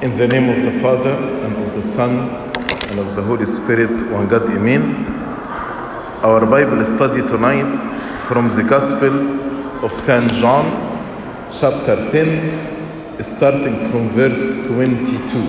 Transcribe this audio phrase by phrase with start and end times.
[0.00, 2.30] In the name of the Father, and of the Son,
[2.88, 4.94] and of the Holy Spirit, one God, Amen.
[6.22, 7.66] Our Bible study tonight
[8.28, 10.32] from the Gospel of St.
[10.34, 10.66] John,
[11.50, 15.40] chapter 10, starting from verse 22.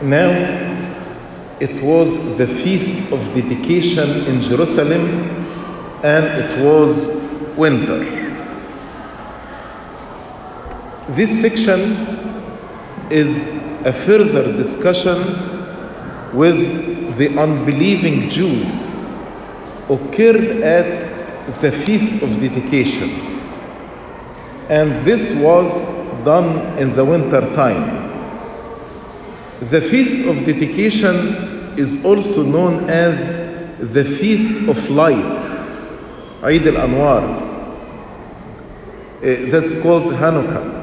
[0.00, 0.30] Now,
[1.60, 5.04] it was the feast of dedication in Jerusalem,
[6.02, 8.27] and it was winter.
[11.12, 11.80] This section
[13.10, 15.16] is a further discussion
[16.36, 18.94] with the unbelieving Jews
[19.88, 23.08] occurred at the feast of dedication.
[24.68, 25.72] And this was
[26.26, 28.06] done in the winter time.
[29.60, 33.34] The feast of dedication is also known as
[33.78, 35.72] the feast of lights,
[36.42, 37.46] Eid al-Anwar.
[39.22, 40.77] Uh, that's called Hanukkah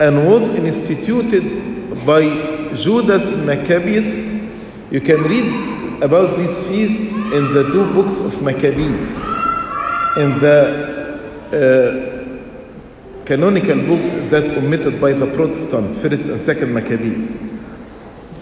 [0.00, 2.22] and was instituted by
[2.74, 4.26] Judas Maccabeus.
[4.90, 9.18] You can read about this feast in the two books of Maccabees,
[10.16, 11.18] in the
[11.50, 17.52] uh, canonical books that omitted by the Protestant, First and Second Maccabees.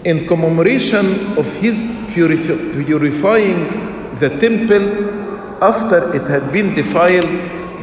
[0.03, 7.25] In commemoration of his purifi- purifying the temple after it had been defiled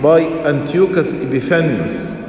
[0.01, 2.24] by Antiochus Epiphanes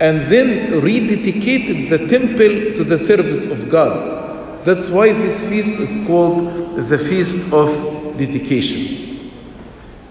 [0.00, 4.64] and then rededicated the temple to the service of God.
[4.64, 9.32] That's why this feast is called the Feast of Dedication.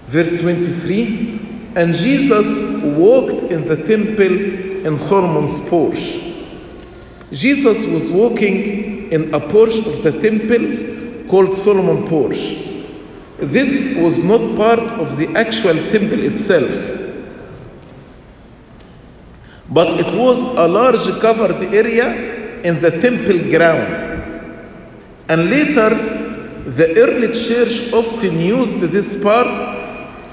[0.07, 6.23] Verse 23 And Jesus walked in the temple in Solomon's porch.
[7.31, 12.39] Jesus was walking in a porch of the temple called Solomon Porch.
[13.37, 16.96] This was not part of the actual temple itself
[19.69, 24.23] but it was a large covered area in the temple grounds.
[25.27, 25.89] And later,
[26.65, 29.47] the early church often used this part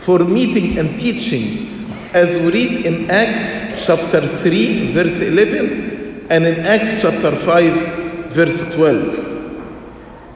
[0.02, 6.60] for meeting and teaching, as we read in Acts chapter 3, verse 11, and in
[6.64, 9.24] Acts chapter 5, verse 12.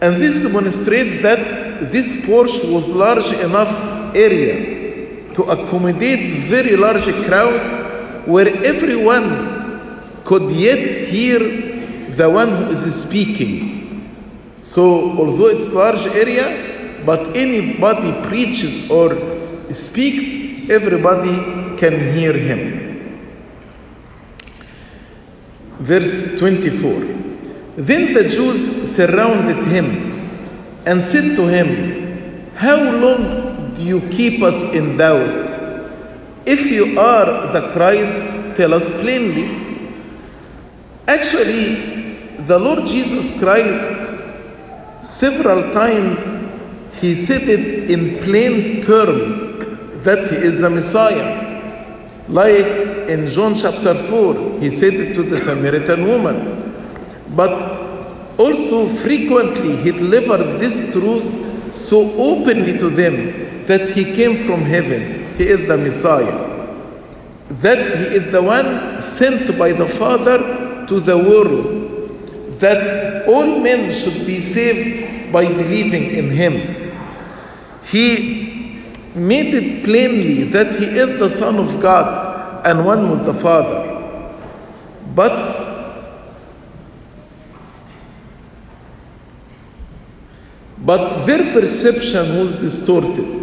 [0.01, 7.78] And this demonstrates that this porch was large enough area to accommodate very large crowd
[8.29, 9.27] where everyone
[10.25, 11.39] could yet hear
[12.15, 13.57] the one who is speaking.
[14.61, 19.17] So, although it's large area, but anybody preaches or
[19.73, 22.61] speaks, everybody can hear him.
[25.79, 27.01] Verse 24
[27.77, 29.87] Then the Jews surrounded him
[30.85, 35.48] and said to him, How long do you keep us in doubt?
[36.51, 39.45] If you are the Christ, tell us plainly.
[41.07, 43.85] Actually, the Lord Jesus Christ,
[45.03, 46.19] several times,
[47.03, 49.37] he said it in plain terms
[50.05, 51.29] that he is the Messiah.
[52.31, 52.65] Like
[53.11, 56.97] in John chapter 4, he said it to the Samaritan woman.
[57.37, 64.63] But also frequently, he delivered this truth so openly to them that he came from
[64.63, 65.18] heaven.
[65.39, 66.59] He is the Messiah
[67.51, 73.93] that he is the one sent by the Father to the world, that all men
[73.93, 76.93] should be saved by believing in him.
[77.85, 78.83] He
[79.15, 83.85] made it plainly that he is the Son of God and one with the Father.
[85.15, 85.67] But
[90.79, 93.38] but their perception was distorted.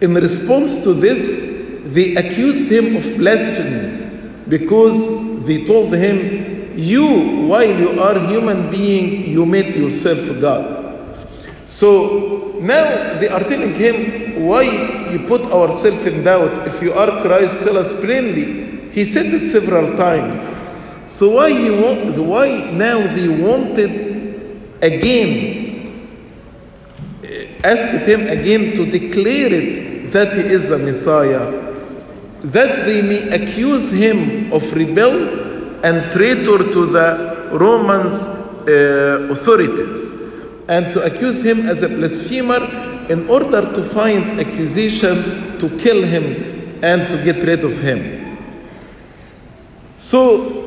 [0.00, 1.50] In response to this,
[1.92, 9.28] they accused him of blasphemy because they told him, You, while you are human being,
[9.28, 11.28] you made yourself God.
[11.68, 14.62] So now they are telling him, Why
[15.10, 16.66] you put ourselves in doubt?
[16.66, 18.90] If you are Christ, tell us plainly.
[18.92, 20.48] He said it several times.
[21.12, 26.08] So why he want, why now they wanted again,
[27.22, 31.70] eh, asked him again to declare it that he is a Messiah
[32.42, 38.10] that they may accuse him of rebel and traitor to the Romans
[38.66, 40.08] uh, authorities
[40.68, 42.62] and to accuse him as a blasphemer
[43.10, 48.38] in order to find accusation to kill him and to get rid of him.
[49.98, 50.66] So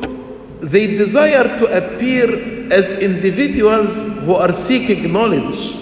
[0.61, 3.95] they desire to appear as individuals
[4.25, 5.73] who are seeking knowledge,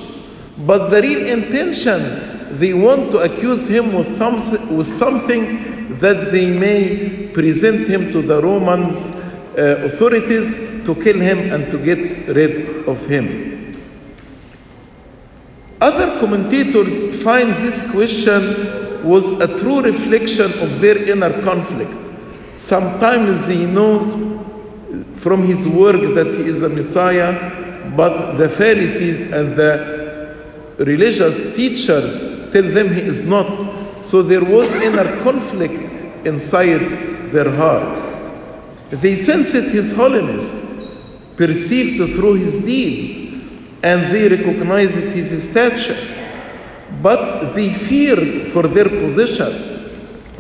[0.60, 6.52] but the real intention they want to accuse him with, some, with something that they
[6.52, 8.96] may present him to the Romans
[9.58, 13.76] uh, authorities to kill him and to get rid of him.
[15.80, 21.92] Other commentators find this question was a true reflection of their inner conflict.
[22.56, 24.38] Sometimes they know
[25.16, 30.36] from his work that he is a Messiah, but the Pharisees and the
[30.78, 34.04] religious teachers tell them he is not.
[34.04, 38.10] So there was inner conflict inside their heart.
[38.92, 40.46] They sensed his holiness,
[41.38, 43.34] perceived through his deeds,
[43.82, 45.96] and they recognized his stature.
[47.02, 49.72] But they feared for their position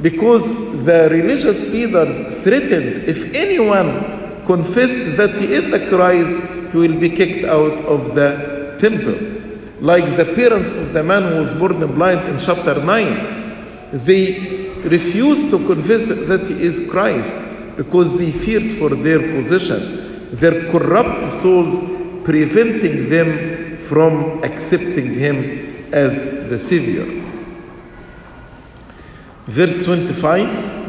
[0.01, 0.43] because
[0.85, 7.09] the religious leaders threatened if anyone confessed that he is the Christ, he will be
[7.09, 9.40] kicked out of the temple.
[9.81, 15.49] Like the parents of the man who was born blind in chapter 9, they refused
[15.49, 17.35] to confess that he is Christ
[17.75, 21.79] because they feared for their position, their corrupt souls
[22.23, 26.13] preventing them from accepting him as
[26.47, 27.07] the Savior.
[29.47, 30.81] Verse 25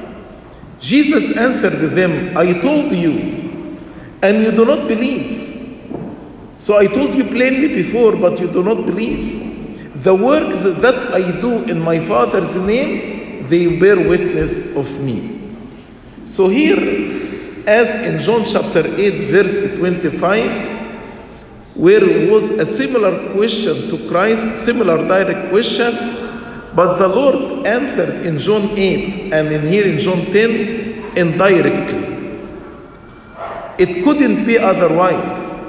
[0.80, 3.78] Jesus answered them, I told you,
[4.20, 5.51] and you do not believe.
[6.62, 10.04] So I told you plainly before, but you do not believe.
[10.04, 15.56] The works that I do in my Father's name, they bear witness of me.
[16.24, 16.78] So here,
[17.66, 24.98] as in John chapter 8, verse 25, where was a similar question to Christ, similar
[24.98, 25.90] direct question,
[26.76, 32.06] but the Lord answered in John 8 and in here in John 10 indirectly.
[33.78, 35.61] It couldn't be otherwise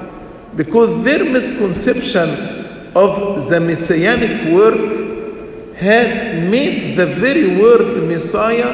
[0.56, 2.28] because their misconception
[2.94, 5.04] of the messianic work
[5.76, 8.70] had made the very word Messiah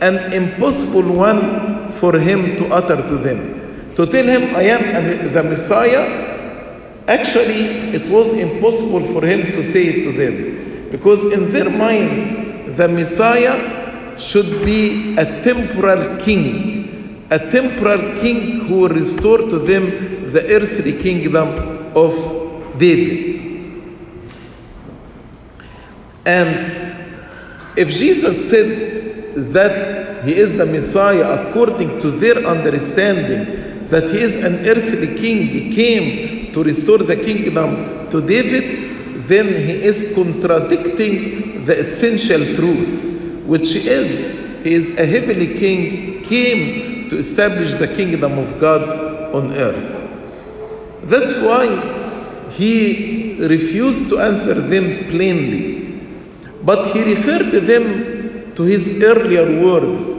[0.00, 3.92] an impossible one for him to utter to them.
[3.96, 6.04] To tell him, I am the Messiah,
[7.08, 10.90] actually, it was impossible for him to say it to them.
[10.92, 18.80] Because in their mind, the Messiah should be a temporal king, a temporal king who
[18.80, 21.48] will restore to them the earthly kingdom
[21.96, 23.38] of David.
[26.24, 27.08] And
[27.76, 34.36] if Jesus said that he is the Messiah according to their understanding, that he is
[34.44, 41.64] an earthly king, he came to restore the kingdom to David, then he is contradicting
[41.64, 48.38] the essential truth, which is he is a heavenly king, came to establish the kingdom
[48.38, 50.07] of God on earth.
[51.02, 56.00] That's why he refused to answer them plainly.
[56.62, 60.18] But he referred them to his earlier words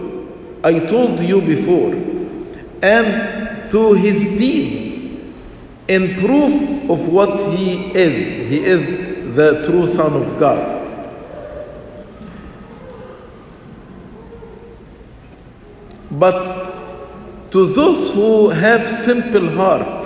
[0.63, 1.93] I told you before,
[2.81, 5.23] and to his deeds
[5.87, 8.49] in proof of what he is.
[8.49, 10.77] He is the true Son of God.
[16.11, 19.98] But to those who have simple heart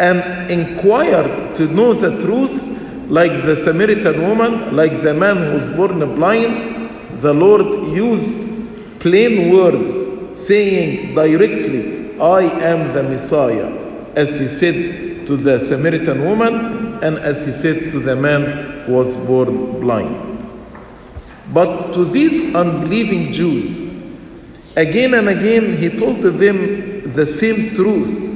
[0.00, 5.68] and inquired to know the truth, like the Samaritan woman, like the man who was
[5.76, 9.90] born blind, the Lord used plain words
[10.38, 13.68] saying directly, I am the Messiah,
[14.14, 18.92] as he said to the Samaritan woman and as he said to the man who
[18.94, 20.46] was born blind.
[21.52, 24.08] But to these unbelieving Jews,
[24.76, 28.29] again and again he told them the same truth,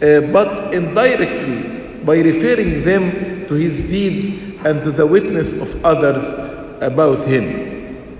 [0.00, 6.24] but indirectly by referring them to his deeds and to the witness of others
[6.82, 8.16] about him.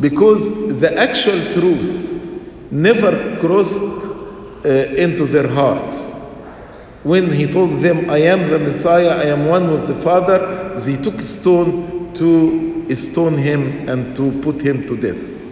[0.00, 3.80] Because the actual truth never crossed
[4.64, 6.12] uh, into their hearts.
[7.02, 10.96] When he told them, I am the Messiah, I am one with the Father, they
[10.96, 15.43] took stone to stone him and to put him to death.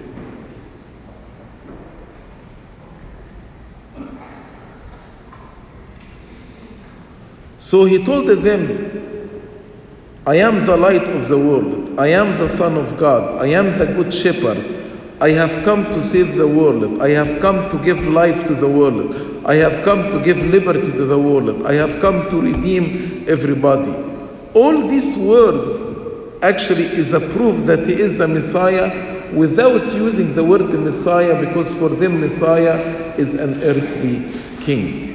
[7.62, 8.60] So he told them,
[10.26, 11.96] I am the light of the world.
[11.96, 13.40] I am the Son of God.
[13.40, 14.58] I am the good shepherd.
[15.20, 17.00] I have come to save the world.
[17.00, 19.46] I have come to give life to the world.
[19.46, 21.64] I have come to give liberty to the world.
[21.64, 23.94] I have come to redeem everybody.
[24.54, 30.42] All these words actually is a proof that he is the Messiah without using the
[30.42, 34.32] word Messiah because for them Messiah is an earthly
[34.64, 35.11] king.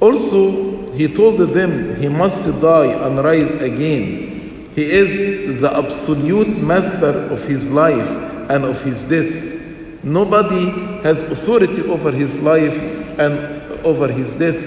[0.00, 4.70] Also, he told them he must die and rise again.
[4.74, 8.08] He is the absolute master of his life
[8.50, 10.02] and of his death.
[10.02, 10.70] Nobody
[11.02, 12.74] has authority over his life
[13.18, 13.38] and
[13.84, 14.60] over his death,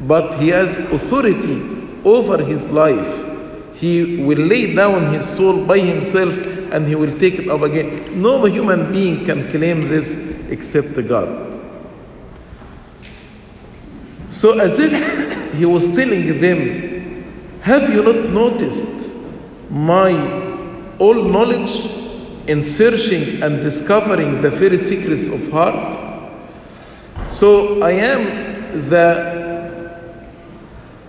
[0.00, 1.62] but he has authority
[2.04, 3.76] over his life.
[3.76, 6.34] He will lay down his soul by himself
[6.72, 8.20] and he will take it up again.
[8.20, 11.53] No human being can claim this except God.
[14.34, 19.08] So, as if he was telling them, Have you not noticed
[19.70, 20.10] my
[20.98, 21.70] all knowledge
[22.48, 26.32] in searching and discovering the very secrets of heart?
[27.28, 30.02] So, I am the,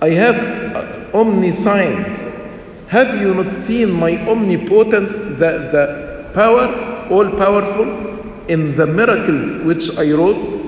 [0.03, 0.37] I have
[0.75, 2.47] uh, omniscience.
[2.89, 9.97] Have you not seen my omnipotence, the, the power, all powerful, in the miracles which
[9.97, 10.64] I wrote?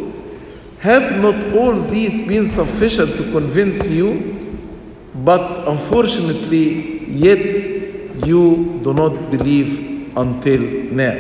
[0.80, 4.36] Have not all these been sufficient to convince you?
[5.16, 11.18] But unfortunately, yet you do not believe until now.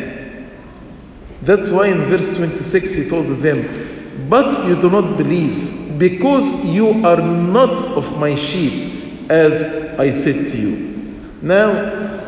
[1.42, 6.90] That's why in verse 26 he told them, But you do not believe, because you
[7.06, 11.34] are not of my sheep, as I said to you.
[11.42, 12.22] Now,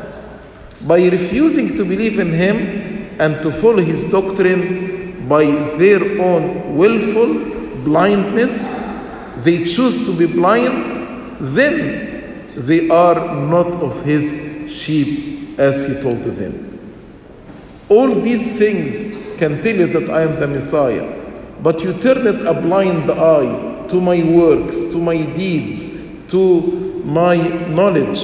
[0.88, 4.89] by refusing to believe in him and to follow his doctrine,
[5.30, 5.46] by
[5.78, 8.52] their own willful blindness,
[9.44, 16.24] they choose to be blind, then they are not of his sheep, as he told
[16.24, 16.66] them.
[17.90, 21.08] All these things can tell you that I am the Messiah,
[21.62, 27.38] but you turn it a blind eye to my works, to my deeds, to my
[27.68, 28.20] knowledge,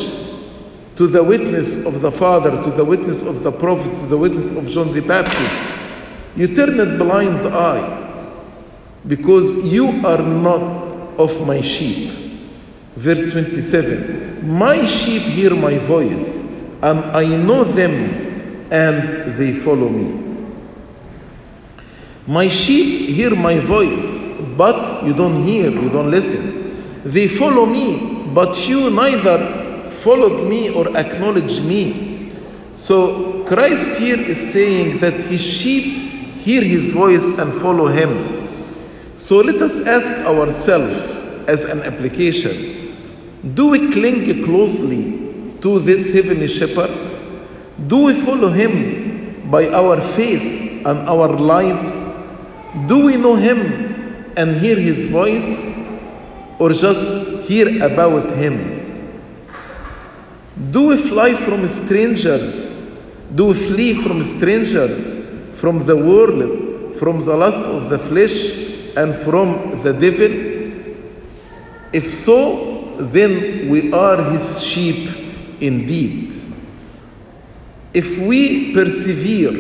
[0.96, 4.52] to the witness of the Father, to the witness of the prophets, to the witness
[4.54, 5.75] of John the Baptist
[6.36, 8.04] you turn a blind eye
[9.08, 10.62] because you are not
[11.18, 12.12] of my sheep.
[12.96, 20.22] Verse 27 My sheep hear my voice, and I know them, and they follow me.
[22.28, 27.02] My sheep hear my voice, but you don't hear, you don't listen.
[27.04, 32.32] They follow me, but you neither followed me or acknowledged me.
[32.74, 36.06] So Christ here is saying that his sheep
[36.46, 38.12] hear his voice and follow him.
[39.18, 40.98] So let us ask ourselves
[41.48, 42.76] as an application
[43.54, 46.90] do we cling closely to this heavenly shepherd?
[47.88, 51.92] Do we follow him by our faith and our lives?
[52.88, 55.62] Do we know him and hear his voice?
[56.58, 59.22] Or just hear about him?
[60.72, 62.72] Do we fly from strangers?
[63.36, 65.15] Do we flee from strangers?
[65.66, 70.32] From the world, from the lust of the flesh, and from the devil?
[71.92, 75.10] If so, then we are his sheep
[75.60, 76.36] indeed.
[77.96, 79.54] If we persevere,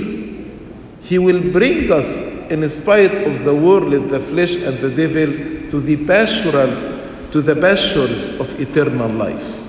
[1.02, 5.80] he will bring us, in spite of the world, the flesh, and the devil, to
[5.80, 9.60] the pastoral, to the pastures of eternal life.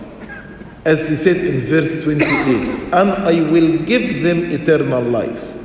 [0.85, 5.56] As he said in verse 28, and I will give them eternal life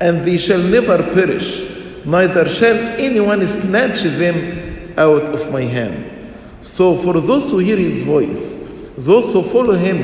[0.00, 6.34] and they shall never perish, neither shall anyone snatch them out of my hand.
[6.62, 9.98] So, for those who hear his voice, those who follow him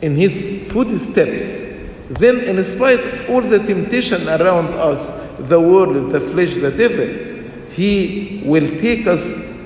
[0.00, 1.66] in his footsteps,
[2.10, 7.70] then, in spite of all the temptation around us, the world, the flesh, the devil,
[7.72, 9.22] he will take us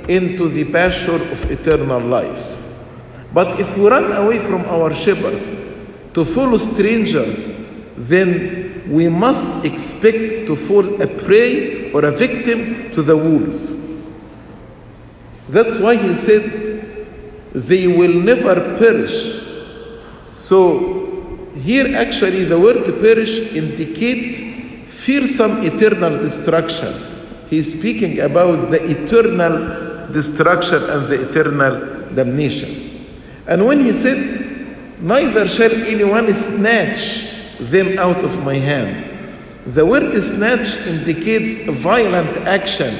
[0.08, 2.58] into the pasture of eternal life.
[3.32, 5.40] But if we run away from our shepherd
[6.14, 7.66] to follow strangers,
[7.96, 13.72] then we must expect to fall a prey or a victim to the wolf.
[15.48, 16.96] That's why he said,
[17.52, 19.42] they will never perish.
[20.34, 26.94] So, here actually the word perish indicate fearsome eternal destruction.
[27.50, 33.10] He's speaking about the eternal destruction and the eternal damnation.
[33.46, 37.31] And when he said, neither shall anyone snatch
[37.70, 39.08] them out of my hand.
[39.66, 42.94] The word snatch indicates a violent action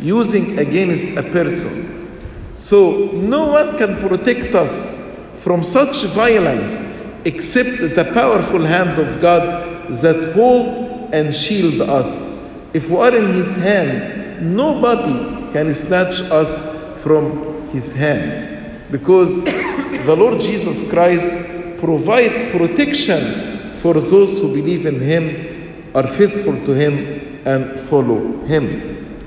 [0.00, 2.20] using against a person.
[2.56, 4.94] So no one can protect us
[5.40, 6.92] from such violence
[7.24, 12.32] except the powerful hand of God that hold and shield us.
[12.72, 20.14] If we are in his hand, nobody can snatch us from his hand because the
[20.16, 23.53] Lord Jesus Christ provide protection
[23.84, 29.20] for those who believe in him, are faithful to him, and follow him.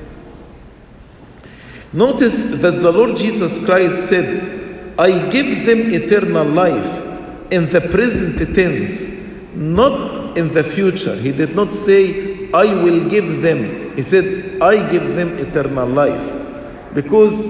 [1.93, 8.55] Notice that the Lord Jesus Christ said, I give them eternal life in the present
[8.55, 11.13] tense, not in the future.
[11.13, 13.95] He did not say, I will give them.
[13.95, 16.95] He said, I give them eternal life.
[16.95, 17.45] Because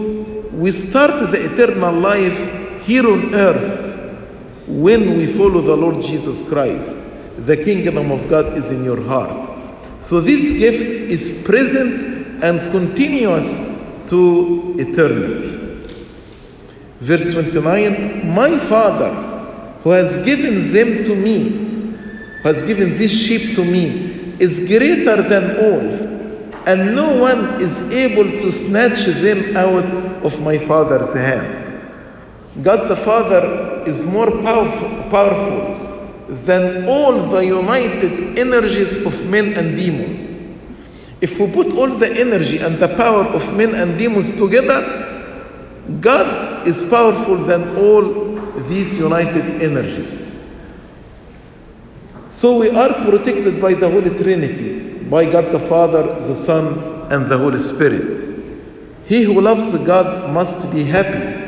[0.52, 3.87] we start the eternal life here on earth
[4.68, 6.96] when we follow the Lord Jesus Christ.
[7.38, 9.50] The kingdom of God is in your heart.
[10.02, 13.48] So this gift is present and continuous
[14.10, 15.58] to eternity.
[17.00, 19.14] Verse 29 My Father,
[19.84, 21.96] who has given them to me,
[22.44, 28.24] has given this sheep to me, is greater than all, and no one is able
[28.24, 29.86] to snatch them out
[30.24, 31.67] of my Father's hand.
[32.64, 35.78] God the Father is more powerful, powerful
[36.28, 40.38] than all the united energies of men and demons.
[41.22, 44.82] If we put all the energy and the power of men and demons together,
[46.02, 50.28] God is powerful than all these united energies.
[52.30, 57.30] So we are protected by the Holy Trinity, by God the Father, the Son, and
[57.32, 58.18] the Holy Spirit.
[59.06, 61.47] He who loves God must be happy,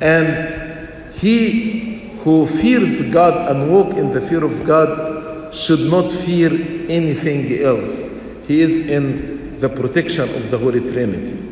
[0.00, 6.50] and he who fears God and walk in the fear of God should not fear
[6.88, 8.02] anything else.
[8.46, 11.44] He is in the protection of the Holy Trinity.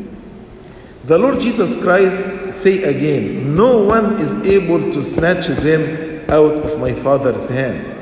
[1.05, 6.81] The Lord Jesus Christ say again, no one is able to snatch them out of
[6.81, 7.95] my Father's hand.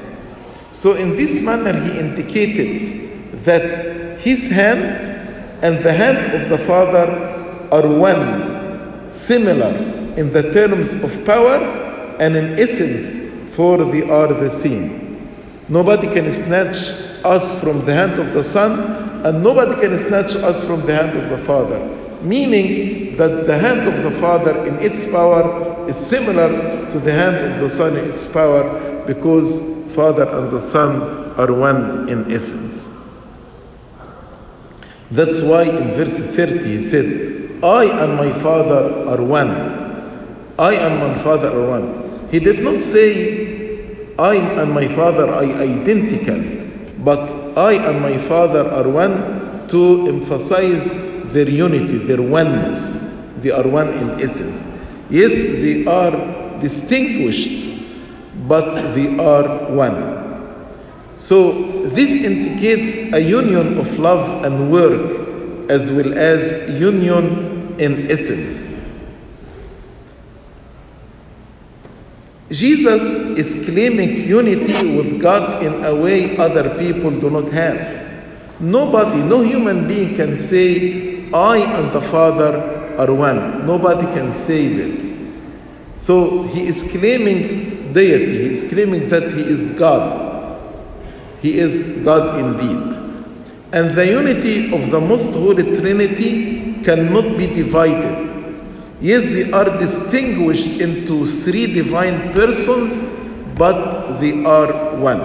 [0.70, 4.82] So in this manner he indicated that his hand
[5.62, 11.56] and the hand of the Father are one, similar in the terms of power
[12.18, 15.28] and in essence, for the same.
[15.68, 16.76] Nobody can snatch
[17.24, 21.16] us from the hand of the Son, and nobody can snatch us from the hand
[21.16, 21.78] of the Father.
[22.22, 26.48] Meaning that the hand of the Father in its power is similar
[26.90, 31.52] to the hand of the Son in its power because Father and the Son are
[31.52, 32.90] one in essence.
[35.10, 39.83] That's why in verse 30 he said, I and my Father are one.
[40.58, 42.28] I and my Father are one.
[42.30, 46.40] He did not say, I and my Father are identical,
[46.98, 53.02] but I and my Father are one to emphasize their unity, their oneness.
[53.42, 54.84] They are one in essence.
[55.10, 57.82] Yes, they are distinguished,
[58.46, 60.24] but they are one.
[61.16, 68.73] So this indicates a union of love and work as well as union in essence.
[72.54, 73.02] Jesus
[73.36, 78.60] is claiming unity with God in a way other people do not have.
[78.60, 83.66] Nobody, no human being can say, I and the Father are one.
[83.66, 85.18] Nobody can say this.
[85.96, 90.60] So he is claiming deity, he is claiming that he is God.
[91.42, 93.34] He is God indeed.
[93.72, 98.33] And the unity of the Most Holy Trinity cannot be divided.
[99.04, 102.90] Yes, they are distinguished into three divine persons,
[103.54, 105.20] but they are one.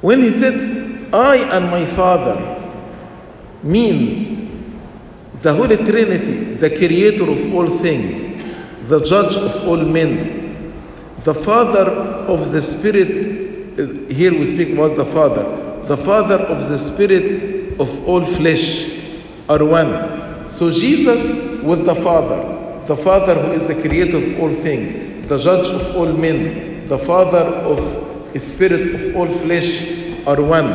[0.00, 2.36] When he said, I and my Father,
[3.62, 4.50] means
[5.42, 8.34] the Holy Trinity, the creator of all things,
[8.88, 10.74] the judge of all men,
[11.22, 11.88] the Father
[12.26, 15.44] of the Spirit, uh, here we speak about the Father,
[15.86, 19.00] the Father of the Spirit of all flesh
[19.48, 20.48] are one.
[20.50, 25.38] So Jesus with the Father, the Father who is the creator of all things, the
[25.38, 30.70] judge of all men, the Father of Spirit of all flesh are one.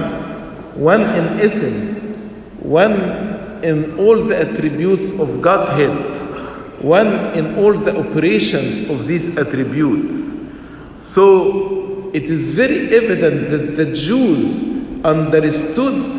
[0.76, 2.18] One in essence,
[2.60, 10.52] one in all the attributes of Godhead, one in all the operations of these attributes.
[10.96, 16.14] So it is very evident that the Jews understood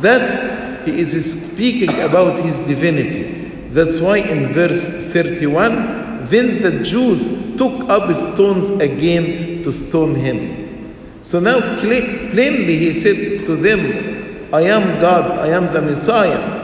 [0.00, 3.68] that he is speaking about his divinity.
[3.70, 4.82] That's why in verse
[5.12, 10.94] 31, then the Jews took up stones again to stone him.
[11.22, 16.60] So now plainly he said to them, I am God, I am the Messiah.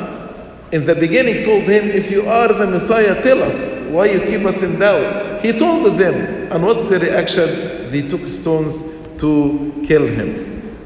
[0.72, 4.44] In the beginning told him, if you are the Messiah, tell us why you keep
[4.44, 5.42] us in doubt.
[5.42, 7.90] He told them, and what's the reaction?
[7.90, 8.76] They took stones
[9.20, 10.76] to kill him.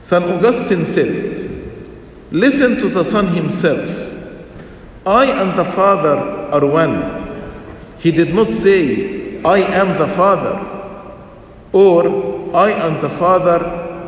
[0.00, 0.24] St.
[0.24, 1.43] Augustine said,
[2.34, 3.78] Listen to the Son himself.
[5.06, 6.16] I and the Father
[6.50, 6.96] are one.
[8.00, 10.58] He did not say, I am the Father,
[11.70, 13.64] or I and the Father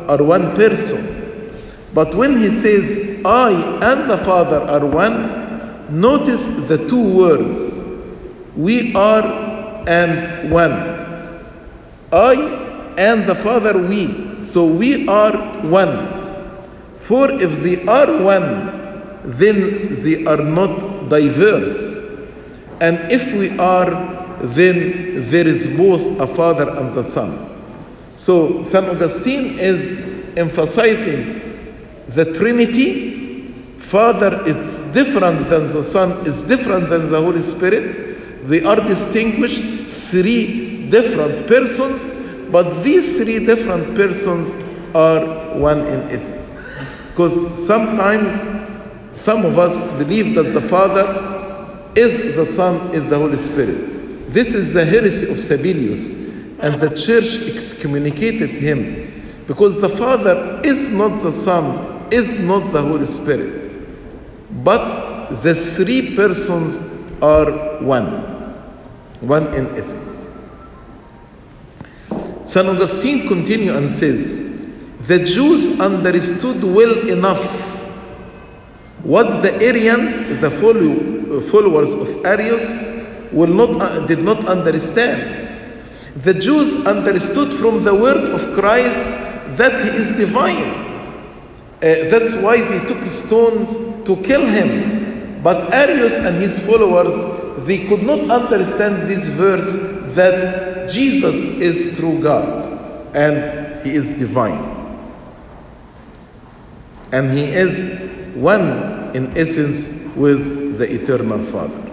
[0.09, 1.57] are one person.
[1.93, 7.79] But when he says, I and the Father are one, notice the two words
[8.57, 9.23] we are
[9.87, 10.73] and one.
[12.11, 12.33] I
[12.97, 14.43] and the Father we.
[14.43, 16.16] So we are one.
[17.07, 21.95] For if they are one, then they are not diverse.
[22.81, 23.89] And if we are,
[24.43, 27.31] then there is both a Father and the Son.
[28.13, 28.85] So St.
[28.87, 31.41] Augustine is emphasizing
[32.09, 33.53] the Trinity.
[33.79, 38.49] Father is different than the Son, is different than the Holy Spirit.
[38.49, 39.63] They are distinguished,
[40.11, 44.53] three different persons, but these three different persons
[44.93, 46.46] are one in essence.
[47.17, 48.31] Because sometimes
[49.19, 54.31] some of us believe that the Father is the Son, is the Holy Spirit.
[54.31, 60.91] This is the heresy of Sabellius, and the church excommunicated him because the Father is
[60.91, 63.87] not the Son, is not the Holy Spirit,
[64.63, 68.11] but the three persons are one,
[69.21, 70.47] one in essence.
[72.45, 72.67] St.
[72.67, 74.46] Augustine continues and says,
[75.07, 77.43] the Jews understood well enough
[79.03, 85.47] what the Arians, the follow, followers of Arius, will not, uh, did not understand.
[86.23, 88.95] The Jews understood from the word of Christ
[89.57, 90.73] that he is divine.
[91.77, 95.41] Uh, that's why they took stones to kill him.
[95.41, 99.71] But Arius and his followers, they could not understand this verse
[100.15, 102.65] that Jesus is true God
[103.15, 104.76] and he is divine.
[107.11, 111.83] And he is one in essence with the eternal Father.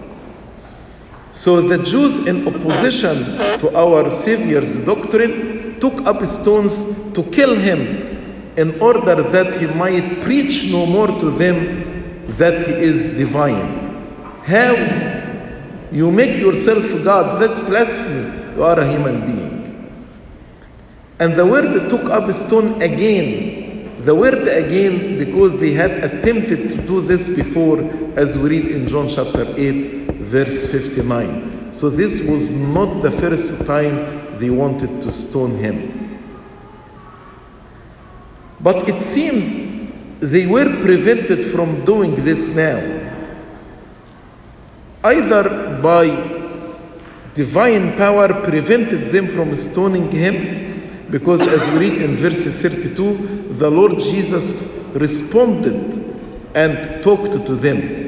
[1.31, 3.15] So the Jews, in opposition
[3.59, 7.79] to our Savior's doctrine, took up stones to kill him
[8.57, 14.07] in order that he might preach no more to them that he is divine.
[14.45, 14.73] How
[15.91, 18.55] you make yourself God, that's blasphemy.
[18.55, 19.91] You are a human being.
[21.19, 23.64] And the word took up stone again.
[24.05, 27.79] The word again because they had attempted to do this before,
[28.15, 31.73] as we read in John chapter 8, verse 59.
[31.73, 36.19] So this was not the first time they wanted to stone him.
[38.59, 39.89] But it seems
[40.19, 42.79] they were prevented from doing this now.
[45.03, 46.05] Either by
[47.33, 50.64] divine power prevented them from stoning him,
[51.09, 56.03] because as we read in verse 32, the Lord Jesus responded
[56.55, 58.05] and talked to them.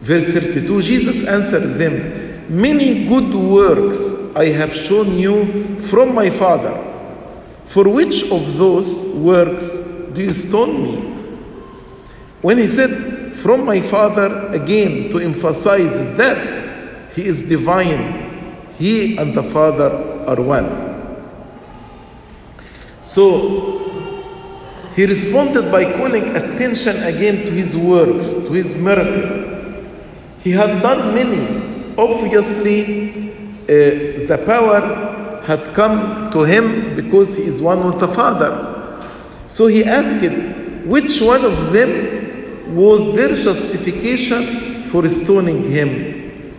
[0.00, 6.84] Verse 32 Jesus answered them, Many good works I have shown you from my Father.
[7.66, 9.76] For which of those works
[10.14, 10.96] do you stone me?
[12.40, 19.34] When he said, From my Father, again to emphasize that he is divine, he and
[19.34, 19.90] the Father
[20.26, 20.87] are one.
[23.08, 23.30] So
[24.94, 29.86] he responded by calling attention again to his works, to his miracle.
[30.44, 31.94] He had done many.
[31.96, 33.30] Obviously,
[33.62, 38.52] uh, the power had come to him because he is one with the Father.
[39.46, 40.22] So he asked,
[40.84, 46.54] which one of them was their justification for stoning him?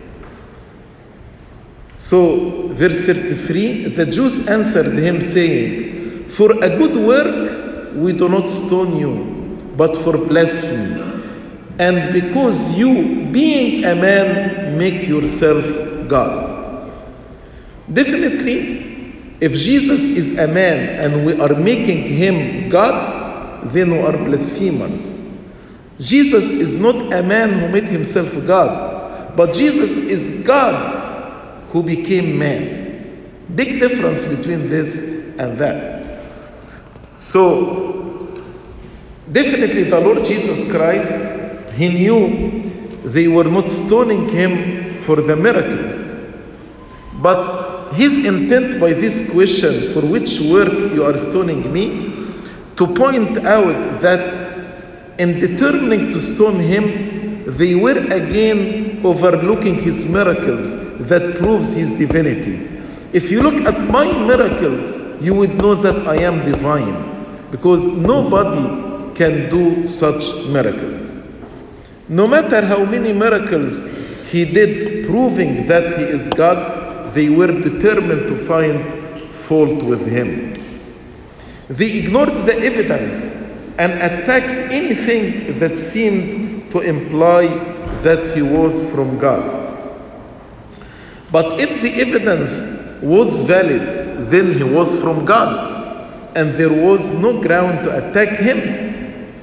[1.96, 5.89] So, verse 33 the Jews answered him, saying,
[6.40, 11.28] For a good work we do not stone you, but for blasphemy.
[11.78, 15.62] And because you, being a man, make yourself
[16.08, 16.90] God.
[17.92, 24.16] Definitely, if Jesus is a man and we are making him God, then we are
[24.16, 25.36] blasphemers.
[25.98, 32.38] Jesus is not a man who made himself God, but Jesus is God who became
[32.38, 33.44] man.
[33.54, 35.99] Big difference between this and that.
[37.20, 38.32] So,
[39.30, 41.12] definitely the Lord Jesus Christ,
[41.74, 45.94] he knew they were not stoning him for the miracles.
[47.20, 52.24] But his intent by this question, for which work you are stoning me,
[52.76, 60.96] to point out that in determining to stone him, they were again overlooking his miracles
[61.06, 62.80] that proves his divinity.
[63.12, 69.14] If you look at my miracles, you would know that I am divine because nobody
[69.14, 71.12] can do such miracles.
[72.08, 73.74] No matter how many miracles
[74.30, 80.54] he did proving that he is God, they were determined to find fault with him.
[81.68, 83.40] They ignored the evidence
[83.78, 87.46] and attacked anything that seemed to imply
[88.02, 89.66] that he was from God.
[91.30, 97.40] But if the evidence was valid, then he was from God, and there was no
[97.40, 99.34] ground to attack him.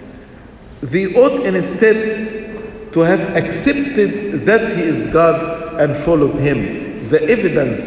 [0.81, 7.09] They ought instead to have accepted that he is God and followed him.
[7.09, 7.79] The evidence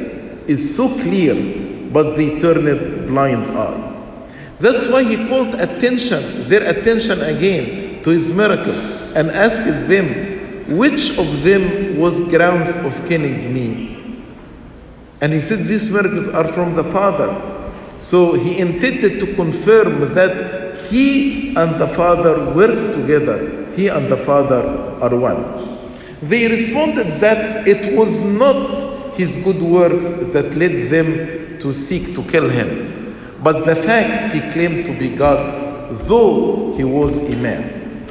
[0.48, 1.35] is so clear,
[1.92, 3.87] but they turned blind eye.
[4.59, 8.74] That's why he called attention, their attention again to his miracle
[9.16, 14.00] and asked them, which of them was grounds of killing me?
[15.21, 17.31] And he said, These miracles are from the Father.
[17.99, 23.73] So he intended to confirm that he and the Father work together.
[23.77, 24.63] He and the Father
[25.01, 25.61] are one.
[26.23, 32.23] They responded that it was not his good works that led them to seek to
[32.31, 38.07] kill him, but the fact he claimed to be God, though he was a man.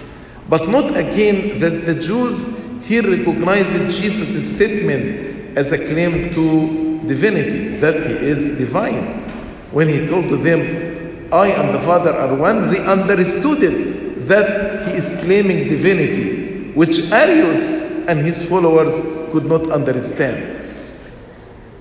[0.48, 7.78] But not again that the Jews here recognized Jesus' statement as a claim to divinity,
[7.78, 9.24] that he is divine.
[9.72, 14.94] When he told them, I and the Father are one, they understood it, that he
[14.96, 18.96] is claiming divinity, which Arius and his followers
[19.32, 20.58] could not understand.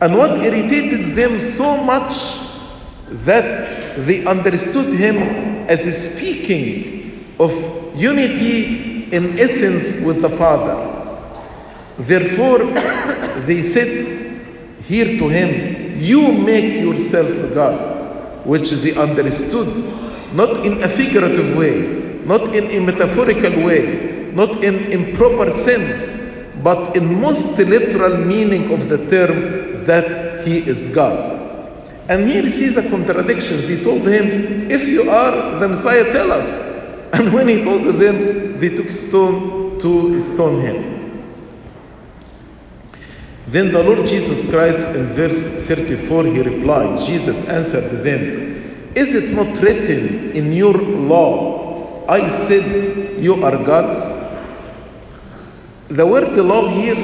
[0.01, 2.13] And what irritated them so much
[3.09, 5.17] that they understood him
[5.69, 5.81] as
[6.15, 7.53] speaking of
[7.97, 10.95] unity in essence with the Father.
[11.99, 12.59] Therefore,
[13.47, 14.28] they said
[14.89, 19.69] here to him, You make yourself God, which they understood
[20.33, 26.17] not in a figurative way, not in a metaphorical way, not in improper sense,
[26.63, 31.37] but in most literal meaning of the term that he is God.
[32.09, 33.59] And here he sees a contradiction.
[33.59, 36.67] He told him, If you are the Messiah, tell us.
[37.13, 40.98] And when he told them, they took stone to stone him.
[43.49, 49.35] Then the Lord Jesus Christ in verse 34 he replied, Jesus answered them, Is it
[49.35, 53.97] not written in your law, I said you are gods?
[55.89, 56.95] The word law here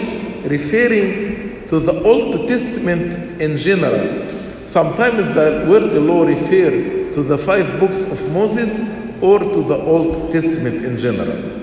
[0.46, 4.66] referring to the Old Testament in general.
[4.66, 10.30] Sometimes the word law refer to the five books of Moses or to the Old
[10.30, 11.58] Testament in general.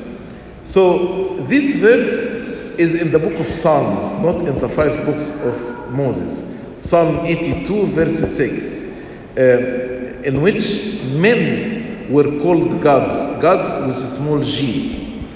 [0.63, 2.40] So this verse
[2.81, 6.83] is in the book of Psalms, not in the five books of Moses.
[6.83, 9.41] Psalm 82, verse 6, uh,
[10.23, 15.27] in which men were called gods, gods with a small g.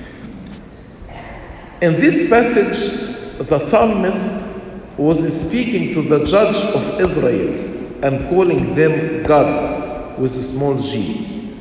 [1.81, 9.21] In this passage, the psalmist was speaking to the judge of Israel and calling them
[9.21, 11.53] gods with a small g.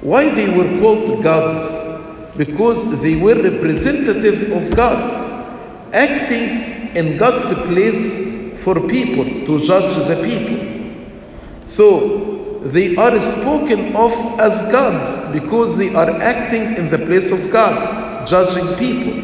[0.00, 1.79] Why they were called gods?
[2.40, 4.98] Because they were representative of God,
[5.92, 10.58] acting in God's place for people to judge the people.
[11.66, 17.52] So they are spoken of as gods because they are acting in the place of
[17.52, 19.18] God, judging people.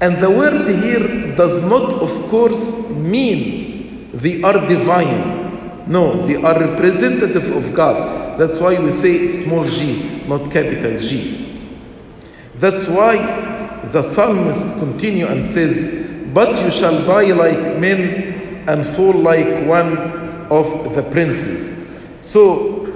[0.00, 5.90] And the word here does not, of course, mean they are divine.
[5.90, 8.38] No, they are representative of God.
[8.38, 11.47] That's why we say small g, not capital G.
[12.58, 13.16] That's why
[13.92, 19.96] the psalmist continue and says, But you shall die like men and fall like one
[20.50, 21.88] of the princes.
[22.20, 22.92] So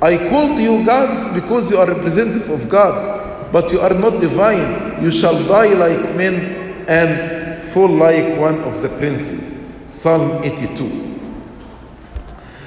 [0.00, 5.02] I called you gods because you are representative of God, but you are not divine.
[5.02, 9.52] You shall die like men and fall like one of the princes.
[9.88, 11.20] Psalm 82.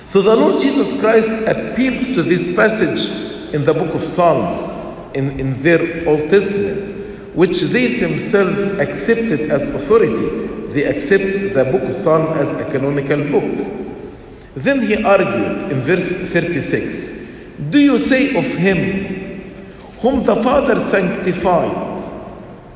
[0.05, 4.76] So the Lord Jesus Christ appealed to this passage in the book of Psalms
[5.17, 10.47] in, in their Old Testament, which they themselves accepted as authority.
[10.73, 13.49] They accept the book of Psalm as a canonical book.
[14.55, 17.27] Then he argued in verse 36
[17.71, 18.79] Do you say of him
[20.01, 21.85] whom the Father sanctified?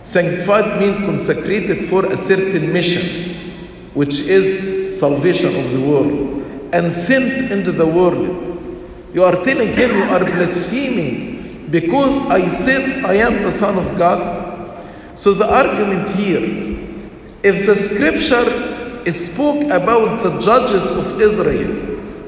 [0.04, 3.36] Sanctified means consecrated for a certain mission,
[3.94, 8.38] which is salvation of the world, and sent into the world.
[9.14, 11.31] You are telling him you are blaspheming
[11.72, 14.40] because I said I am the Son of God.
[15.16, 16.44] So the argument here,
[17.44, 21.72] if the scripture spoke about the judges of Israel,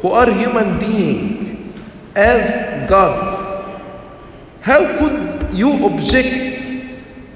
[0.01, 1.79] who are human beings,
[2.15, 3.43] as gods,
[4.61, 6.53] how could you object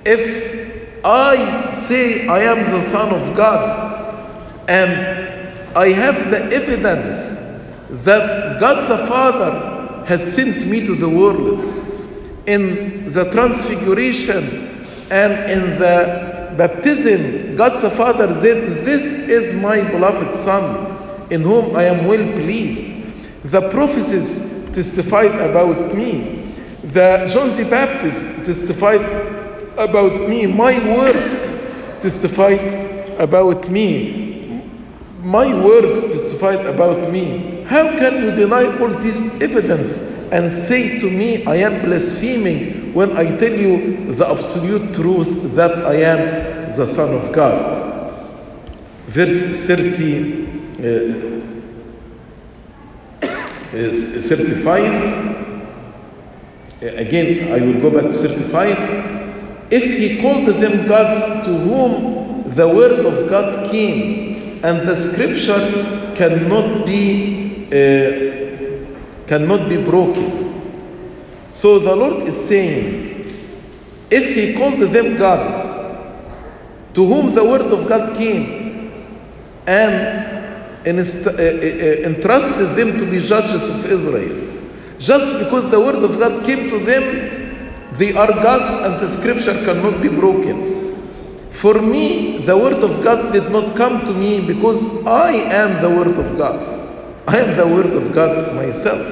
[0.05, 7.37] if I say I am the Son of God and I have the evidence
[8.03, 11.86] that God the Father has sent me to the world.
[12.47, 20.33] In the transfiguration and in the baptism, God the Father said, This is my beloved
[20.33, 20.97] Son,
[21.29, 23.43] in whom I am well pleased.
[23.43, 26.53] The prophecies testified about me.
[26.83, 29.01] The John the Baptist testified
[29.77, 30.47] about me.
[30.47, 34.63] My words testified about me.
[35.21, 37.63] My words testified about me.
[37.63, 43.15] How can you deny all this evidence and say to me, I am blaspheming when
[43.15, 47.85] I tell you the absolute truth that I am the Son of God?
[49.07, 50.47] Verse 30,
[50.79, 51.37] uh,
[53.73, 55.37] is 35.
[56.81, 59.71] Again, I will go back to 35.
[59.71, 66.13] If he called them gods to whom the word of God came, and the scripture
[66.15, 68.26] cannot be uh,
[69.27, 70.47] cannot be broken.
[71.51, 73.07] So the Lord is saying,
[74.09, 75.75] if he called them gods,
[76.93, 78.57] to whom the word of God came,
[79.67, 79.93] and
[80.85, 84.47] uh, uh, entrusted them to be judges of Israel,
[84.97, 89.53] just because the word of God came to them, they are gods and the scripture
[89.65, 90.67] cannot be broken.
[91.51, 95.89] For me, the word of God did not come to me because I am the
[95.89, 96.76] word of God.
[97.27, 99.05] I am the word of God myself.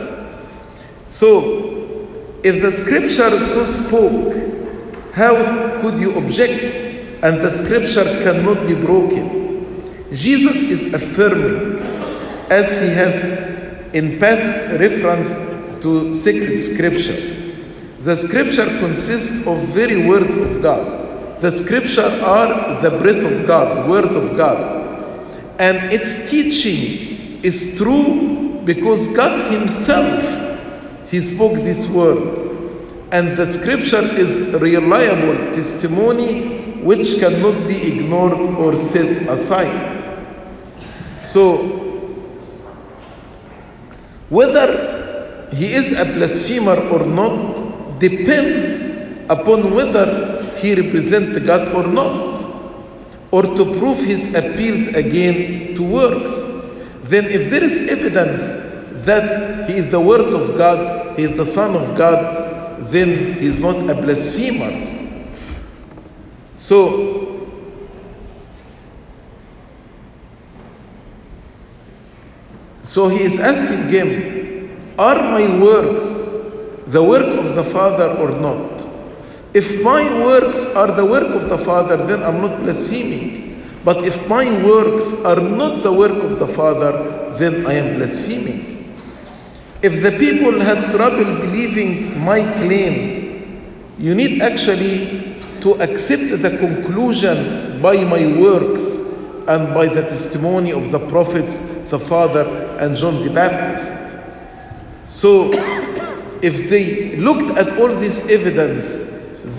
[1.10, 2.08] So,
[2.44, 6.64] if the scripture so spoke, how could you object?
[7.24, 10.10] And the scripture cannot be broken.
[10.14, 11.82] Jesus is affirming,
[12.50, 15.28] as he has in past reference
[15.82, 17.34] to sacred scripture.
[18.02, 21.42] The scripture consists of very words of God.
[21.42, 24.86] The scripture are the breath of God, word of God.
[25.60, 27.15] And its teaching
[27.46, 32.42] is true because God Himself He spoke this word.
[33.12, 39.94] And the scripture is reliable testimony which cannot be ignored or set aside.
[41.22, 41.86] So
[44.30, 52.36] whether he is a blasphemer or not depends upon whether he represents God or not,
[53.32, 56.55] or to prove his appeals again to works.
[57.06, 58.42] Then, if there is evidence
[59.06, 63.46] that he is the Word of God, he is the Son of God, then he
[63.46, 64.74] is not a blasphemer.
[66.56, 67.48] So,
[72.82, 76.06] so he is asking him, Are my works
[76.88, 78.82] the work of the Father or not?
[79.54, 83.45] If my works are the work of the Father, then I'm not blaspheming.
[83.86, 88.98] But if my works are not the work of the Father, then I am blaspheming.
[89.84, 97.80] If the people had trouble believing my claim, you need actually to accept the conclusion
[97.80, 98.82] by my works
[99.48, 101.58] and by the testimony of the prophets,
[101.92, 102.42] the Father,
[102.80, 103.94] and John the Baptist.
[105.08, 105.52] So,
[106.42, 109.06] if they looked at all this evidence,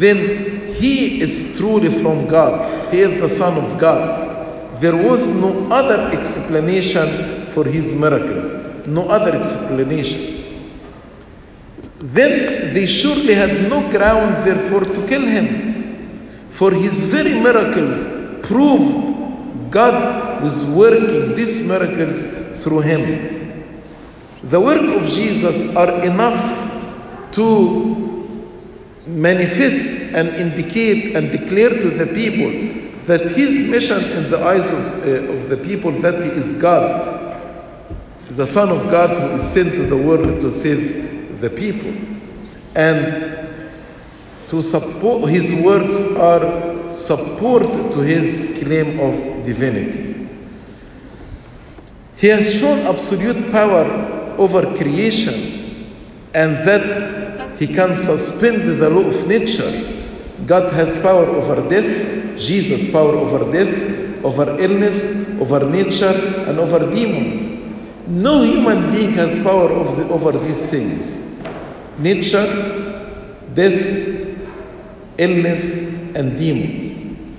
[0.00, 2.92] then he is truly from God.
[2.92, 4.80] He is the Son of God.
[4.80, 10.34] There was no other explanation for his miracles, no other explanation.
[11.98, 16.48] Then they surely had no ground, therefore, to kill him.
[16.50, 18.04] For his very miracles
[18.46, 23.82] proved God was working these miracles through him.
[24.44, 28.46] The work of Jesus are enough to
[29.06, 32.50] manifest and indicate and declare to the people
[33.04, 37.40] that his mission in the eyes of, uh, of the people that he is God,
[38.30, 41.92] the Son of God who is sent to the world to save the people.
[42.74, 43.46] And
[44.48, 50.28] to support his works are support to his claim of divinity.
[52.16, 53.84] He has shown absolute power
[54.38, 55.92] over creation
[56.34, 59.95] and that he can suspend the law of nature.
[60.44, 66.80] God has power over death, Jesus power over death, over illness, over nature, and over
[66.94, 67.56] demons.
[68.06, 71.24] No human being has power the, over these things
[71.98, 72.46] nature,
[73.54, 74.38] death,
[75.16, 77.34] illness, and demons.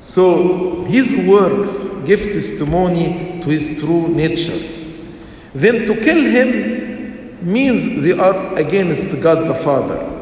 [0.00, 4.58] So his works give testimony to his true nature.
[5.54, 10.19] Then to kill him means they are against God the Father.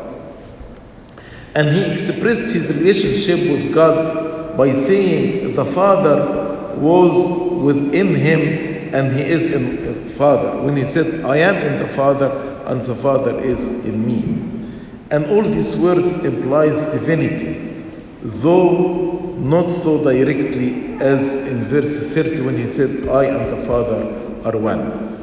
[1.59, 9.17] And he expressed his relationship with God by saying the Father was within him and
[9.17, 10.63] he is in the Father.
[10.63, 12.29] When he said, I am in the Father,
[12.67, 14.69] and the Father is in me.
[15.11, 17.83] And all these words implies divinity,
[18.23, 24.49] though not so directly as in verse 30 when he said, I and the Father
[24.49, 25.21] are one.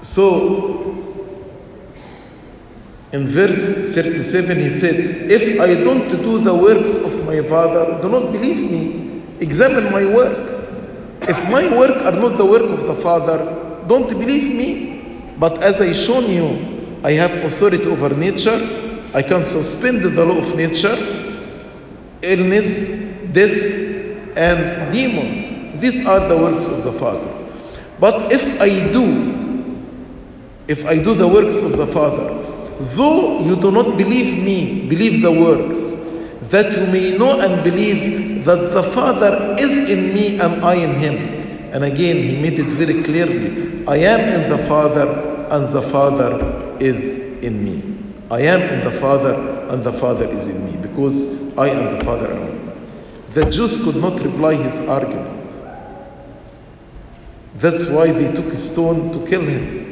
[0.00, 1.13] So,
[3.14, 4.96] in verse 37, he said,
[5.30, 9.22] If I don't do the works of my Father, do not believe me.
[9.38, 10.36] Examine my work.
[11.22, 13.38] If my work are not the work of the Father,
[13.86, 15.30] don't believe me.
[15.38, 18.58] But as I shown you, I have authority over nature.
[19.14, 20.96] I can suspend the law of nature,
[22.20, 22.88] illness,
[23.32, 25.80] death, and demons.
[25.80, 27.32] These are the works of the Father.
[28.00, 29.86] But if I do,
[30.66, 32.43] if I do the works of the Father,
[32.80, 35.78] though you do not believe me, believe the works,
[36.50, 40.94] that you may know and believe that the Father is in me and I in
[40.94, 41.16] him.
[41.72, 45.06] And again, he made it very clearly I am in the Father
[45.50, 47.82] and the Father is in me.
[48.30, 49.34] I am in the Father
[49.68, 52.88] and the Father is in me because I and the Father are one.
[53.34, 55.50] The Jews could not reply his argument.
[57.56, 59.83] That's why they took a stone to kill him.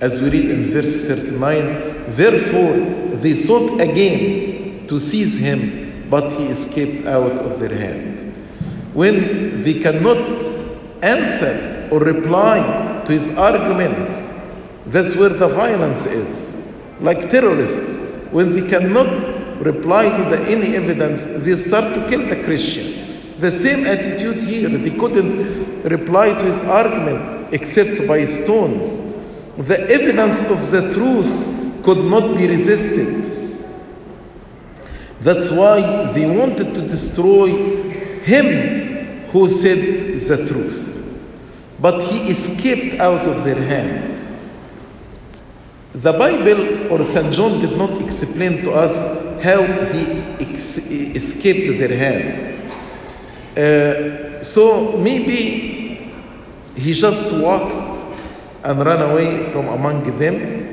[0.00, 6.46] As we read in verse 39, therefore they sought again to seize him, but he
[6.46, 8.32] escaped out of their hand.
[8.94, 10.18] When they cannot
[11.02, 14.24] answer or reply to his argument,
[14.86, 16.72] that's where the violence is.
[17.00, 22.44] Like terrorists, when they cannot reply to the any evidence, they start to kill the
[22.44, 23.40] Christian.
[23.40, 24.68] The same attitude here.
[24.68, 29.07] They couldn't reply to his argument except by stones.
[29.58, 33.24] The evidence of the truth could not be resisted.
[35.20, 37.48] That's why they wanted to destroy
[38.20, 39.78] him who said
[40.20, 40.84] the truth.
[41.80, 44.20] But he escaped out of their hand.
[45.92, 47.32] The Bible or St.
[47.32, 52.54] John did not explain to us how he ex- escaped their hand.
[53.58, 56.12] Uh, so maybe
[56.76, 57.87] he just walked
[58.64, 60.66] and ran away from among them.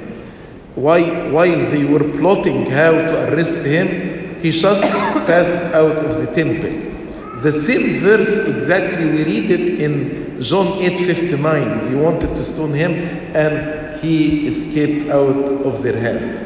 [0.75, 4.81] While, while they were plotting how to arrest him, he just
[5.27, 7.41] passed out of the temple.
[7.41, 11.89] The same verse exactly we read it in John 8:59.
[11.89, 12.91] They wanted to stone him
[13.35, 16.45] and he escaped out of their hand.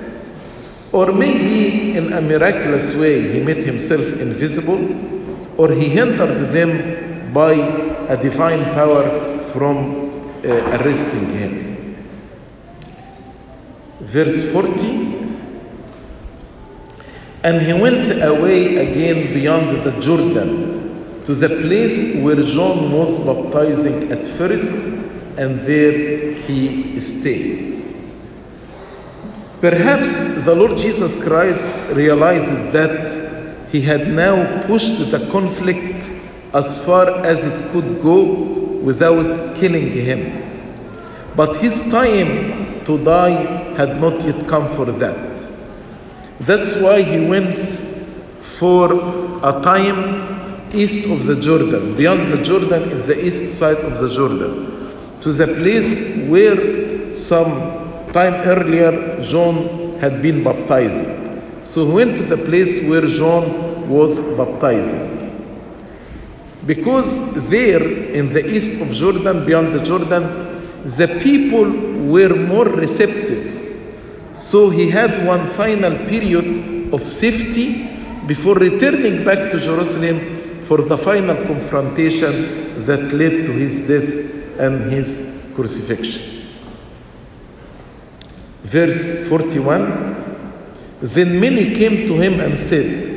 [0.91, 4.79] Or maybe in a miraculous way he made himself invisible
[5.57, 9.03] or he hindered them by a divine power
[9.53, 10.08] from
[10.45, 11.69] uh, arresting him.
[14.01, 15.09] Verse 40
[17.43, 24.11] And he went away again beyond the Jordan to the place where John was baptizing
[24.11, 24.73] at first,
[25.37, 27.69] and there he stayed.
[29.61, 36.09] Perhaps the Lord Jesus Christ realizes that he had now pushed the conflict
[36.53, 40.21] as far as it could go without killing him.
[41.35, 45.17] But his time to die had not yet come for that.
[46.41, 47.77] That's why he went
[48.57, 48.91] for
[49.43, 54.09] a time east of the Jordan, beyond the Jordan, in the east side of the
[54.09, 61.61] Jordan, to the place where some time earlier John had been baptizing.
[61.63, 65.18] So he went to the place where John was baptizing.
[66.65, 67.81] Because there,
[68.11, 70.23] in the east of Jordan, beyond the Jordan,
[70.83, 71.65] the people
[72.09, 73.55] were more receptive.
[74.35, 77.87] So he had one final period of safety
[78.27, 84.91] before returning back to Jerusalem for the final confrontation that led to his death and
[84.91, 86.45] his crucifixion.
[88.63, 93.09] Verse 41 Then many came to him and said,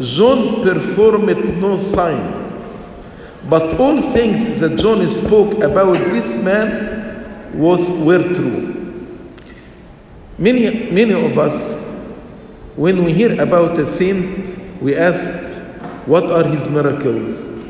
[0.00, 2.39] John performed no sign,
[3.48, 8.70] but all things that John spoke about this man was were true.
[10.38, 12.12] Many, many of us,
[12.76, 15.28] when we hear about a saint, we ask,
[16.06, 17.62] what are his miracles?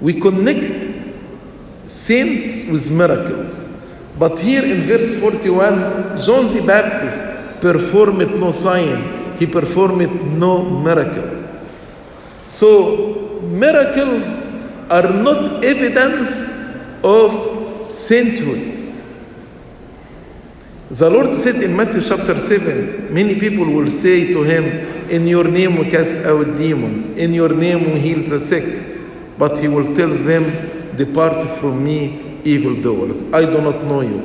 [0.00, 0.94] We connect
[1.86, 3.60] saints with miracles.
[4.18, 11.48] But here in verse 41, John the Baptist performed no sign, he performed no miracle.
[12.46, 14.43] So, miracles
[14.90, 16.64] are not evidence
[17.02, 18.74] of sainthood.
[20.90, 25.44] The Lord said in Matthew chapter 7, many people will say to him, In your
[25.44, 29.38] name we cast out demons, in your name we heal the sick.
[29.38, 33.32] But he will tell them, Depart from me, evildoers.
[33.32, 34.18] I do not know you.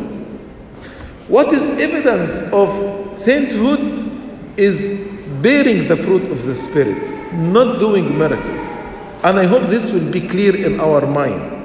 [1.28, 5.08] What is evidence of sainthood is
[5.42, 8.69] bearing the fruit of the Spirit, not doing miracles.
[9.24, 11.60] And I hope this will be clear in our mind.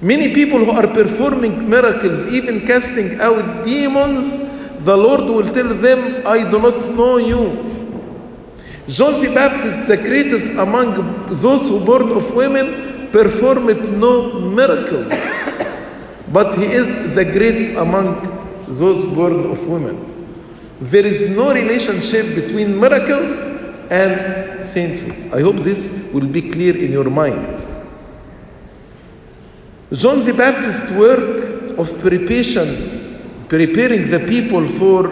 [0.00, 4.46] Many people who are performing miracles, even casting out demons,
[4.84, 7.64] the Lord will tell them, I do not know you.
[8.88, 15.12] John the Baptist, the greatest among those who born of women, performed no miracles.
[16.32, 19.96] but he is the greatest among those born of women.
[20.80, 23.32] There is no relationship between miracles
[23.90, 25.34] and sainthood.
[25.34, 27.62] I hope this will be clear in your mind.
[29.92, 35.08] John the Baptist's work of preparation, preparing the people for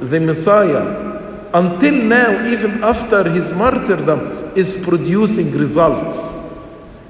[0.00, 1.06] the Messiah,
[1.54, 6.36] until now, even after his martyrdom, is producing results.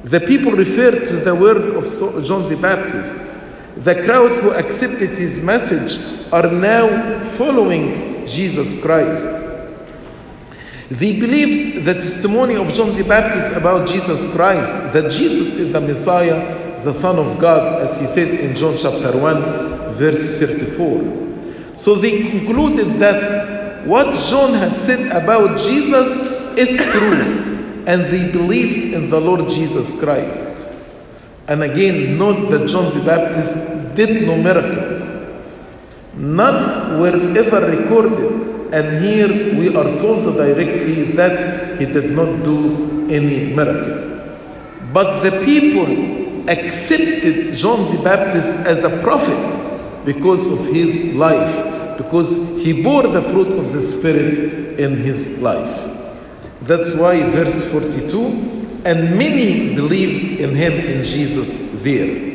[0.04, 3.16] The people refer to the word of John the Baptist.
[3.76, 5.98] The crowd who accepted his message
[6.32, 9.47] are now following Jesus Christ.
[10.90, 15.80] They believed the testimony of John the Baptist about Jesus Christ, that Jesus is the
[15.80, 21.76] Messiah, the Son of God, as he said in John chapter 1, verse 34.
[21.76, 28.94] So they concluded that what John had said about Jesus is true, and they believed
[28.94, 30.56] in the Lord Jesus Christ.
[31.48, 35.02] And again, note that John the Baptist did no miracles.
[36.14, 43.08] None were ever recorded, and here we are told directly that he did not do
[43.10, 44.08] any miracle.
[44.92, 52.56] But the people accepted John the Baptist as a prophet because of his life, because
[52.58, 55.84] he bore the fruit of the Spirit in his life.
[56.62, 62.28] That's why verse 42 and many believed in him, in Jesus, there.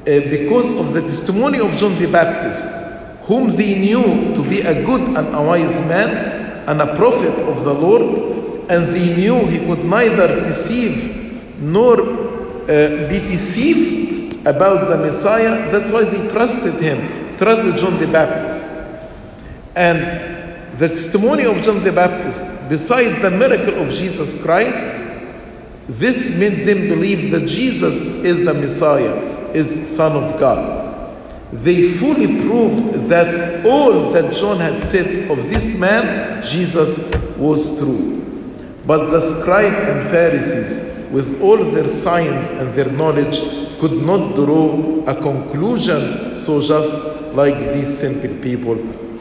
[0.00, 2.87] Uh, because of the testimony of John the Baptist,
[3.28, 7.62] whom they knew to be a good and a wise man and a prophet of
[7.62, 14.96] the Lord, and they knew he could neither deceive nor uh, be deceived about the
[14.96, 15.70] Messiah.
[15.70, 18.66] That's why they trusted him, trusted John the Baptist.
[19.76, 24.78] And the testimony of John the Baptist, beside the miracle of Jesus Christ,
[25.86, 29.14] this made them believe that Jesus is the Messiah,
[29.52, 30.77] is Son of God.
[31.52, 36.98] They fully proved that all that John had said of this man, Jesus,
[37.36, 38.18] was true.
[38.84, 43.38] But the scribe and Pharisees, with all their science and their knowledge,
[43.78, 48.74] could not draw a conclusion so just like these simple people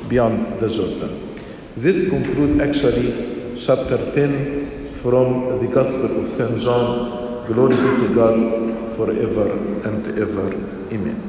[0.09, 1.41] beyond the Jordan.
[1.77, 6.59] This concludes actually chapter 10 from the Gospel of St.
[6.61, 7.45] John.
[7.47, 9.51] Glory be to God forever
[9.87, 10.53] and ever.
[10.93, 11.26] Amen.